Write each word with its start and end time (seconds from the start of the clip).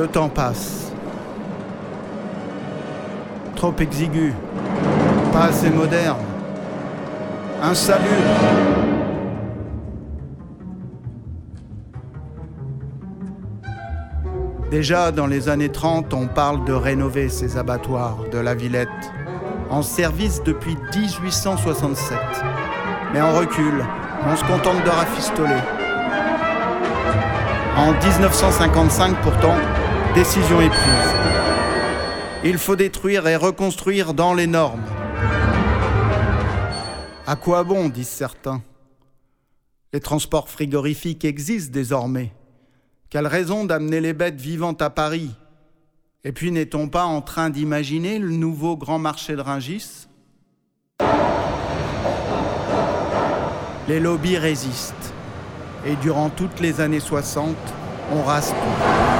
Le 0.00 0.06
temps 0.06 0.30
passe. 0.30 0.92
Trop 3.54 3.74
exigu. 3.78 4.32
Pas 5.30 5.48
assez 5.50 5.68
moderne. 5.68 6.24
Insalubre. 7.62 8.08
Déjà 14.70 15.12
dans 15.12 15.26
les 15.26 15.50
années 15.50 15.68
30, 15.68 16.14
on 16.14 16.28
parle 16.28 16.64
de 16.64 16.72
rénover 16.72 17.28
ces 17.28 17.58
abattoirs 17.58 18.24
de 18.32 18.38
la 18.38 18.54
Villette, 18.54 18.88
en 19.68 19.82
service 19.82 20.42
depuis 20.42 20.78
1867. 20.96 22.16
Mais 23.12 23.20
on 23.20 23.34
recule, 23.36 23.84
on 24.26 24.34
se 24.34 24.44
contente 24.44 24.82
de 24.82 24.88
rafistoler. 24.88 25.60
En 27.76 27.92
1955 27.92 29.16
pourtant, 29.22 29.56
décision 30.14 30.60
est 30.60 30.68
prise. 30.68 31.14
Il 32.44 32.58
faut 32.58 32.76
détruire 32.76 33.26
et 33.28 33.36
reconstruire 33.36 34.14
dans 34.14 34.34
les 34.34 34.46
normes. 34.46 34.84
À 37.26 37.36
quoi 37.36 37.62
bon, 37.62 37.88
disent 37.88 38.08
certains 38.08 38.62
Les 39.92 40.00
transports 40.00 40.48
frigorifiques 40.48 41.24
existent 41.24 41.72
désormais. 41.72 42.32
Quelle 43.08 43.26
raison 43.26 43.64
d'amener 43.64 44.00
les 44.00 44.12
bêtes 44.12 44.40
vivantes 44.40 44.82
à 44.82 44.90
Paris? 44.90 45.30
Et 46.24 46.32
puis 46.32 46.50
n'est-on 46.50 46.88
pas 46.88 47.04
en 47.04 47.22
train 47.22 47.50
d'imaginer 47.50 48.18
le 48.18 48.30
nouveau 48.30 48.76
grand 48.76 48.98
marché 48.98 49.36
de 49.36 49.40
Ringis? 49.40 50.06
Les 53.88 54.00
lobbies 54.00 54.38
résistent. 54.38 55.14
Et 55.86 55.96
durant 55.96 56.30
toutes 56.30 56.60
les 56.60 56.80
années 56.80 57.00
60, 57.00 57.56
on 58.12 58.22
rase 58.22 58.50
tout. 58.50 59.19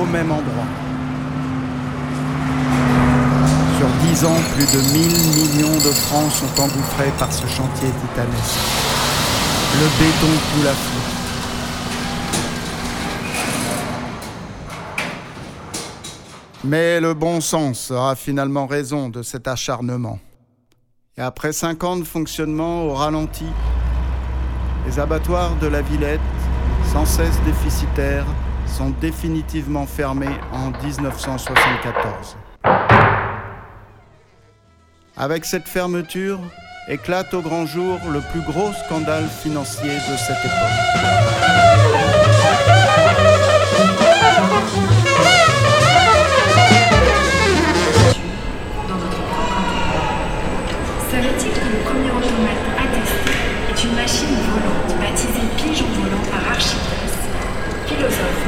Au 0.00 0.04
même 0.06 0.32
endroit. 0.32 0.66
Sur 3.78 3.86
dix 4.08 4.24
ans, 4.24 4.40
plus 4.54 4.66
de 4.66 4.80
1000 4.92 5.62
millions 5.62 5.76
de 5.76 5.92
francs 5.92 6.32
sont 6.32 6.62
engouffrés 6.62 7.12
par 7.18 7.32
ce 7.32 7.46
chantier 7.46 7.88
titanesque. 7.88 8.58
Le 9.80 9.86
béton 9.98 10.32
coule 10.52 10.68
à 10.68 10.72
flot. 10.72 11.14
Mais 16.64 16.98
le 16.98 17.12
bon 17.12 17.40
sens 17.40 17.90
aura 17.90 18.16
finalement 18.16 18.66
raison 18.66 19.10
de 19.10 19.22
cet 19.22 19.46
acharnement. 19.46 20.18
Et 21.18 21.20
après 21.20 21.52
cinq 21.52 21.84
ans 21.84 21.96
de 21.96 22.04
fonctionnement 22.04 22.84
au 22.84 22.94
ralenti, 22.94 23.46
les 24.86 24.98
abattoirs 24.98 25.54
de 25.56 25.66
la 25.66 25.82
Villette, 25.82 26.20
sans 26.92 27.04
cesse 27.04 27.38
déficitaires, 27.44 28.26
sont 28.66 28.90
définitivement 29.00 29.86
fermés 29.86 30.36
en 30.52 30.70
1974. 30.84 32.36
Avec 35.16 35.44
cette 35.44 35.68
fermeture, 35.68 36.40
éclate 36.88 37.32
au 37.34 37.40
grand 37.40 37.66
jour 37.66 37.98
le 38.10 38.20
plus 38.20 38.40
gros 38.40 38.72
scandale 38.72 39.28
financier 39.28 39.94
de 39.94 40.16
cette 40.16 40.44
époque. 40.44 41.64
Savait-il 51.10 51.52
que 51.52 51.68
le 51.68 51.78
premier 51.84 52.10
automate 52.10 52.64
attesté 52.76 53.30
est 53.70 53.84
une 53.84 53.94
machine 53.94 54.34
volante 54.50 55.00
baptisée 55.00 55.46
pigeon 55.56 55.86
volant 55.94 56.24
par 56.30 56.53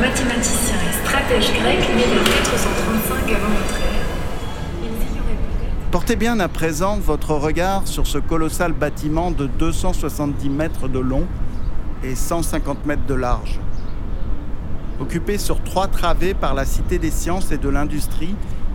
mathématicien 0.00 0.76
et 0.76 0.92
stratège 0.92 1.52
grec 1.54 1.78
né 1.96 2.02
vers 2.02 2.24
435 2.44 3.36
avant 3.36 3.48
notre 3.48 3.80
ère 3.80 4.06
Portez 5.90 6.16
bien 6.16 6.38
à 6.40 6.48
présent 6.48 6.98
votre 6.98 7.30
regard 7.30 7.88
sur 7.88 8.06
ce 8.06 8.18
colossal 8.18 8.72
bâtiment 8.72 9.30
de 9.30 9.46
270 9.46 10.50
mètres 10.50 10.88
de 10.88 10.98
long 10.98 11.26
et 12.04 12.14
150 12.14 12.84
mètres 12.84 13.06
de 13.06 13.14
large. 13.14 13.58
Occupé 15.00 15.38
sur 15.38 15.64
trois 15.64 15.86
travées 15.86 16.34
par 16.34 16.52
la 16.52 16.66
Cité 16.66 16.98
des 16.98 17.10
sciences 17.10 17.50
et 17.50 17.56
de 17.56 17.70
l'industrie 17.70 18.34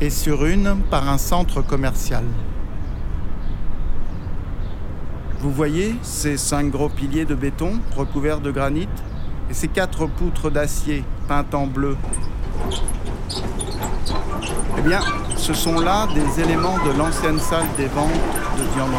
et 0.00 0.08
sur 0.08 0.46
une 0.46 0.76
par 0.90 1.06
un 1.10 1.18
centre 1.18 1.60
commercial. 1.60 2.24
Vous 5.40 5.50
voyez 5.50 5.96
ces 6.02 6.38
cinq 6.38 6.70
gros 6.70 6.88
piliers 6.88 7.26
de 7.26 7.34
béton 7.34 7.72
recouverts 7.94 8.40
de 8.40 8.50
granit 8.50 8.88
et 9.52 9.54
ces 9.54 9.68
quatre 9.68 10.06
poutres 10.06 10.50
d'acier 10.50 11.04
peintes 11.28 11.54
en 11.54 11.66
bleu. 11.66 11.94
Eh 14.78 14.80
bien, 14.80 15.00
ce 15.36 15.52
sont 15.52 15.78
là 15.78 16.08
des 16.14 16.40
éléments 16.42 16.78
de 16.86 16.96
l'ancienne 16.96 17.38
salle 17.38 17.66
des 17.76 17.84
ventes 17.84 18.08
de 18.56 18.62
viande. 18.74 18.92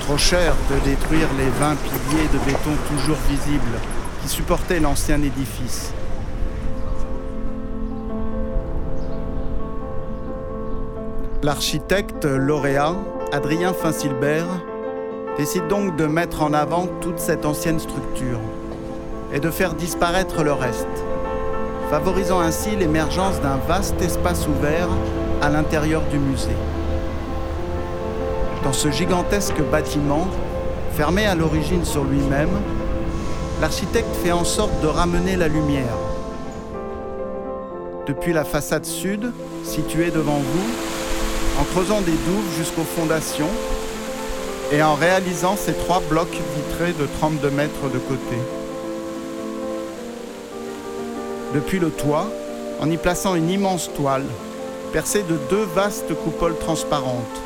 Trop 0.00 0.18
cher 0.18 0.56
de 0.70 0.90
détruire 0.90 1.28
les 1.38 1.48
20 1.50 1.76
piliers 1.76 2.28
de 2.32 2.38
béton 2.44 2.72
toujours 2.88 3.16
visibles 3.30 3.78
qui 4.22 4.28
supportaient 4.28 4.80
l'ancien 4.80 5.22
édifice. 5.22 5.92
L'architecte 11.44 12.24
lauréat, 12.24 12.96
Adrien 13.30 13.72
Finsilbert, 13.72 14.48
décide 15.38 15.68
donc 15.68 15.94
de 15.94 16.06
mettre 16.06 16.42
en 16.42 16.52
avant 16.52 16.88
toute 17.00 17.20
cette 17.20 17.46
ancienne 17.46 17.78
structure 17.78 18.40
et 19.34 19.40
de 19.40 19.50
faire 19.50 19.74
disparaître 19.74 20.44
le 20.44 20.52
reste, 20.52 20.86
favorisant 21.90 22.40
ainsi 22.40 22.76
l'émergence 22.76 23.40
d'un 23.40 23.56
vaste 23.68 24.00
espace 24.00 24.46
ouvert 24.46 24.88
à 25.42 25.50
l'intérieur 25.50 26.02
du 26.10 26.18
musée. 26.18 26.56
Dans 28.62 28.72
ce 28.72 28.90
gigantesque 28.90 29.60
bâtiment, 29.72 30.28
fermé 30.92 31.26
à 31.26 31.34
l'origine 31.34 31.84
sur 31.84 32.04
lui-même, 32.04 32.48
l'architecte 33.60 34.14
fait 34.22 34.32
en 34.32 34.44
sorte 34.44 34.80
de 34.80 34.86
ramener 34.86 35.36
la 35.36 35.48
lumière. 35.48 35.98
Depuis 38.06 38.32
la 38.32 38.44
façade 38.44 38.84
sud, 38.84 39.32
située 39.64 40.10
devant 40.12 40.38
vous, 40.38 41.60
en 41.60 41.64
creusant 41.64 42.00
des 42.02 42.12
douves 42.12 42.56
jusqu'aux 42.56 42.84
fondations 42.84 43.50
et 44.72 44.82
en 44.82 44.94
réalisant 44.94 45.56
ces 45.56 45.72
trois 45.72 46.02
blocs 46.08 46.38
vitrés 46.56 46.92
de 46.92 47.06
32 47.18 47.50
mètres 47.50 47.90
de 47.92 47.98
côté. 47.98 48.36
Depuis 51.54 51.78
le 51.78 51.90
toit, 51.90 52.28
en 52.80 52.90
y 52.90 52.96
plaçant 52.96 53.36
une 53.36 53.48
immense 53.48 53.88
toile, 53.94 54.26
percée 54.92 55.22
de 55.22 55.38
deux 55.48 55.62
vastes 55.62 56.12
coupoles 56.24 56.58
transparentes, 56.58 57.40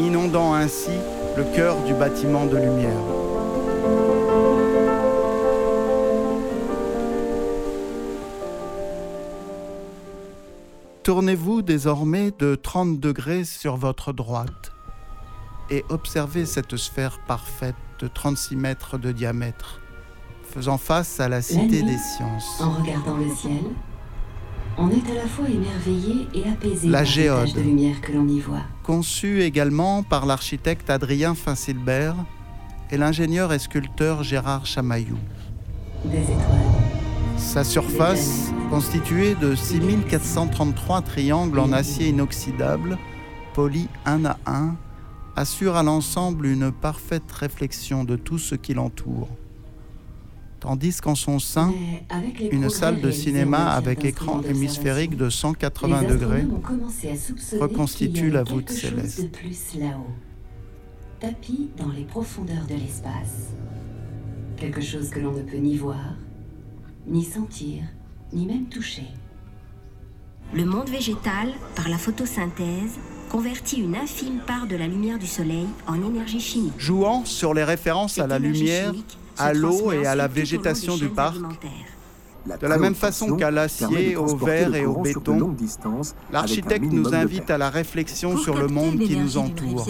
inondant 0.00 0.52
ainsi 0.52 0.90
le 1.36 1.44
cœur 1.54 1.76
du 1.84 1.94
bâtiment 1.94 2.44
de 2.44 2.56
lumière. 2.56 2.90
Tournez-vous 11.04 11.62
désormais 11.62 12.32
de 12.36 12.56
30 12.56 12.98
degrés 12.98 13.44
sur 13.44 13.76
votre 13.76 14.12
droite 14.12 14.72
et 15.70 15.84
observez 15.88 16.46
cette 16.46 16.76
sphère 16.76 17.20
parfaite 17.28 17.76
de 18.00 18.08
36 18.08 18.56
mètres 18.56 18.98
de 18.98 19.12
diamètre, 19.12 19.81
faisant 20.52 20.78
face 20.78 21.18
à 21.18 21.28
la 21.28 21.40
Cité 21.40 21.82
nuit, 21.82 21.92
des 21.92 21.98
Sciences. 21.98 22.60
En 22.60 22.70
regardant 22.72 23.16
le 23.16 23.34
ciel, 23.34 23.62
on 24.76 24.88
est 24.90 25.10
à 25.10 25.14
la 25.14 25.26
fois 25.26 25.46
émerveillé 25.48 26.28
et 26.34 26.48
apaisé 26.48 26.88
La 26.88 26.98
par 26.98 27.06
les 27.06 27.10
géode. 27.10 27.52
de 27.54 27.60
lumière 27.60 28.00
que 28.00 28.12
l'on 28.12 28.28
y 28.28 28.40
voit. 28.40 28.62
Conçu 28.82 29.42
également 29.42 30.02
par 30.02 30.26
l'architecte 30.26 30.90
Adrien 30.90 31.34
Finsilbert 31.34 32.16
et 32.90 32.98
l'ingénieur 32.98 33.52
et 33.52 33.58
sculpteur 33.58 34.22
Gérard 34.22 34.66
Chamaillou. 34.66 35.18
Des 36.04 36.18
étoiles. 36.18 36.36
Sa 37.38 37.64
surface, 37.64 38.52
constituée 38.70 39.34
de 39.34 39.54
6433 39.54 41.00
triangles 41.02 41.58
en 41.58 41.72
acier 41.72 42.08
inoxydable, 42.08 42.98
polis 43.54 43.88
un 44.04 44.24
à 44.26 44.36
un, 44.46 44.76
assure 45.34 45.76
à 45.76 45.82
l'ensemble 45.82 46.46
une 46.46 46.70
parfaite 46.70 47.30
réflexion 47.32 48.04
de 48.04 48.16
tout 48.16 48.38
ce 48.38 48.54
qui 48.54 48.74
l'entoure. 48.74 49.28
Tandis 50.62 51.00
qu'en 51.00 51.16
son 51.16 51.40
sein, 51.40 51.74
une 52.52 52.70
salle 52.70 53.00
de 53.00 53.10
cinéma 53.10 53.72
avec 53.72 54.04
écran 54.04 54.42
hémisphérique 54.42 55.16
de 55.16 55.24
d'observation, 55.24 55.48
180 55.58 56.02
les 56.02 56.06
degrés 56.06 56.46
reconstitue 57.60 58.30
la 58.30 58.44
voûte 58.44 58.70
céleste. 58.70 59.22
de 59.22 59.26
plus 59.26 59.74
là-haut. 59.80 60.14
Tapis 61.18 61.70
dans 61.76 61.90
les 61.90 62.04
profondeurs 62.04 62.64
de 62.68 62.74
l'espace. 62.74 63.54
Quelque 64.56 64.80
chose 64.80 65.10
que 65.10 65.18
l'on 65.18 65.32
ne 65.32 65.42
peut 65.42 65.56
ni 65.56 65.76
voir, 65.76 66.14
ni 67.08 67.24
sentir, 67.24 67.82
ni 68.32 68.46
même 68.46 68.66
toucher. 68.66 69.08
Le 70.54 70.64
monde 70.64 70.88
végétal, 70.88 71.48
par 71.74 71.88
la 71.88 71.98
photosynthèse, 71.98 73.00
convertit 73.30 73.80
une 73.80 73.96
infime 73.96 74.38
part 74.46 74.68
de 74.68 74.76
la 74.76 74.86
lumière 74.86 75.18
du 75.18 75.26
soleil 75.26 75.66
en 75.88 75.96
énergie 75.96 76.38
chimique. 76.38 76.74
jouant 76.78 77.24
sur 77.24 77.52
les 77.52 77.64
références 77.64 78.18
à 78.18 78.28
la 78.28 78.38
lumière 78.38 78.92
chimique 78.92 79.18
à 79.38 79.52
l'eau 79.52 79.92
et 79.92 80.06
à 80.06 80.14
la 80.14 80.28
végétation 80.28 80.96
du 80.96 81.08
parc, 81.08 81.36
de 82.60 82.66
la 82.66 82.78
même 82.78 82.94
façon 82.94 83.36
qu'à 83.36 83.50
l'acier, 83.50 84.16
au 84.16 84.36
verre 84.36 84.74
et 84.74 84.84
au 84.84 85.00
béton, 85.00 85.54
l'architecte 86.32 86.90
nous 86.90 87.14
invite 87.14 87.50
à 87.50 87.58
la 87.58 87.70
réflexion 87.70 88.36
sur 88.36 88.56
le 88.56 88.68
monde 88.68 88.98
qui 88.98 89.16
nous 89.16 89.36
entoure. 89.36 89.86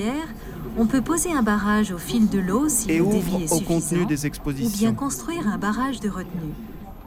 On 0.79 0.87
peut 0.87 1.03
poser 1.03 1.33
un 1.33 1.43
barrage 1.43 1.93
au 1.93 1.99
fil 1.99 2.31
de 2.31 2.39
l'eau 2.39 2.69
si 2.69 2.91
et 2.91 2.99
le 2.99 3.05
ouvre 3.05 3.39
débit 3.39 3.44
est 3.44 3.53
au 3.53 3.61
contenu 3.61 4.06
des 4.06 4.15
ou 4.15 4.21
bien 4.21 4.27
expositions. 4.27 4.94
construire 4.94 5.47
un 5.47 5.59
barrage 5.59 6.00
de 6.00 6.09
retenue. 6.09 6.55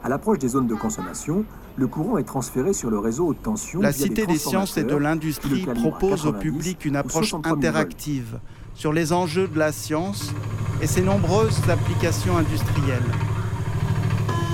À 0.04 0.08
l'approche 0.08 0.38
des 0.38 0.48
zones 0.48 0.68
de 0.68 0.74
consommation, 0.76 1.44
le 1.74 1.88
courant 1.88 2.16
est 2.16 2.24
transféré 2.24 2.72
sur 2.72 2.90
le 2.90 2.98
réseau 3.00 3.26
haute 3.26 3.42
tension. 3.42 3.80
La 3.80 3.92
Cité 3.92 4.24
des 4.24 4.38
sciences 4.38 4.76
et 4.76 4.84
de 4.84 4.94
l'industrie 4.94 5.66
propose 5.66 6.26
au 6.26 6.32
90 6.32 6.38
public 6.38 6.84
une 6.84 6.94
approche 6.94 7.30
63 7.30 7.50
000 7.50 7.54
volts. 7.56 7.66
interactive 7.66 8.38
sur 8.74 8.92
les 8.92 9.12
enjeux 9.12 9.48
de 9.48 9.58
la 9.58 9.72
science 9.72 10.32
et 10.80 10.86
ses 10.86 11.02
nombreuses 11.02 11.60
applications 11.68 12.36
industrielles. 12.36 13.10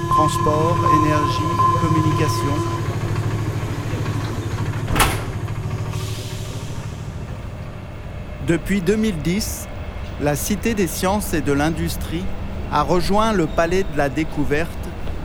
Transport, 0.09 0.77
énergie, 1.03 1.53
communication. 1.81 2.55
Depuis 8.47 8.81
2010, 8.81 9.69
la 10.21 10.37
Cité 10.37 10.75
des 10.75 10.87
sciences 10.87 11.33
et 11.35 11.41
de 11.41 11.53
l'industrie 11.53 12.25
a 12.73 12.83
rejoint 12.83 13.33
le 13.33 13.47
Palais 13.47 13.85
de 13.85 13.97
la 13.97 14.09
découverte 14.09 14.71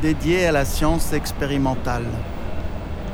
dédié 0.02 0.46
à 0.46 0.52
la 0.52 0.66
science 0.66 1.14
expérimentale 1.14 2.06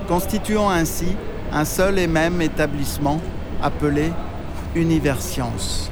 constituant 0.08 0.70
ainsi 0.70 1.16
un 1.52 1.66
seul 1.66 2.00
et 2.00 2.08
même 2.08 2.42
établissement 2.42 3.20
appelé 3.62 4.12
Univers 4.76 5.22
Science. 5.22 5.92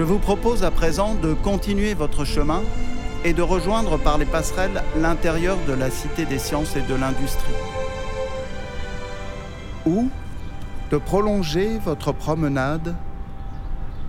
Je 0.00 0.04
vous 0.06 0.18
propose 0.18 0.64
à 0.64 0.70
présent 0.70 1.14
de 1.14 1.34
continuer 1.34 1.92
votre 1.92 2.24
chemin 2.24 2.62
et 3.22 3.34
de 3.34 3.42
rejoindre 3.42 3.98
par 3.98 4.16
les 4.16 4.24
passerelles 4.24 4.82
l'intérieur 4.96 5.58
de 5.68 5.74
la 5.74 5.90
Cité 5.90 6.24
des 6.24 6.38
sciences 6.38 6.74
et 6.74 6.80
de 6.80 6.94
l'industrie. 6.94 7.52
Ou 9.84 10.08
de 10.90 10.96
prolonger 10.96 11.78
votre 11.84 12.12
promenade 12.12 12.96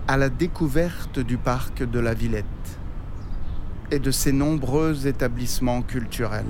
à 0.07 0.15
la 0.15 0.29
découverte 0.29 1.19
du 1.19 1.35
parc 1.35 1.83
de 1.83 1.99
la 1.99 2.13
Villette 2.13 2.45
et 3.91 3.99
de 3.99 4.11
ses 4.11 4.31
nombreux 4.31 5.07
établissements 5.07 5.81
culturels. 5.81 6.45